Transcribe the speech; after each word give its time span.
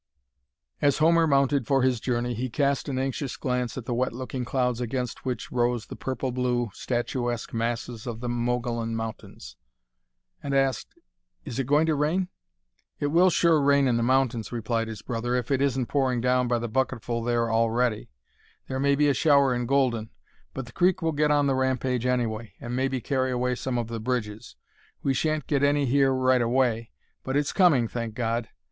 As 0.81 0.97
Homer 0.97 1.27
mounted 1.27 1.67
for 1.67 1.83
his 1.83 1.99
journey 1.99 2.33
he 2.33 2.49
cast 2.49 2.89
an 2.89 2.97
anxious 2.97 3.37
glance 3.37 3.77
at 3.77 3.85
the 3.85 3.93
wet 3.93 4.13
looking 4.13 4.43
clouds 4.45 4.81
against 4.81 5.25
which 5.25 5.51
rose 5.51 5.85
the 5.85 5.95
purple 5.95 6.31
blue, 6.31 6.71
statuesque 6.73 7.53
masses 7.53 8.07
of 8.07 8.19
the 8.19 8.27
Mogollon 8.27 8.95
Mountains, 8.95 9.57
and 10.41 10.55
asked, 10.55 10.95
"Is 11.45 11.59
it 11.59 11.67
going 11.67 11.85
to 11.85 11.93
rain?" 11.93 12.29
"It 12.99 13.11
will 13.11 13.29
sure 13.29 13.61
rain 13.61 13.87
in 13.87 13.97
the 13.97 14.01
mountains," 14.01 14.51
replied 14.51 14.87
his 14.87 15.03
brother, 15.03 15.35
"if 15.35 15.51
it 15.51 15.61
isn't 15.61 15.85
pouring 15.85 16.19
down 16.19 16.47
by 16.47 16.57
the 16.57 16.67
bucketful 16.67 17.21
there 17.23 17.51
already. 17.51 18.09
There 18.67 18.79
may 18.79 18.95
be 18.95 19.07
a 19.07 19.13
shower 19.13 19.53
in 19.53 19.67
Golden, 19.67 20.09
but 20.55 20.65
the 20.65 20.71
creek 20.73 21.03
will 21.03 21.11
get 21.11 21.29
on 21.29 21.45
the 21.45 21.53
rampage 21.53 22.07
anyway, 22.07 22.53
and 22.59 22.75
maybe 22.75 23.01
carry 23.01 23.29
away 23.29 23.53
some 23.53 23.77
of 23.77 23.85
the 23.85 23.99
bridges. 23.99 24.55
We 25.03 25.13
shan't 25.13 25.45
get 25.45 25.61
any 25.61 25.85
here 25.85 26.11
right 26.11 26.41
away, 26.41 26.89
but 27.23 27.37
it's 27.37 27.53
coming, 27.53 27.87
thank 27.87 28.15
God! 28.15 28.49